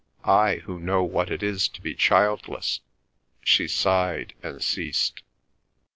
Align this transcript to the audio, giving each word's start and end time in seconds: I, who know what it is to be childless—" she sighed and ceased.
I, 0.25 0.55
who 0.55 0.79
know 0.79 1.03
what 1.03 1.29
it 1.29 1.43
is 1.43 1.67
to 1.67 1.79
be 1.79 1.93
childless—" 1.93 2.79
she 3.45 3.67
sighed 3.67 4.33
and 4.41 4.59
ceased. 4.59 5.21